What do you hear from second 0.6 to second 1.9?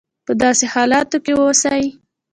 حالاتو کې اوسي.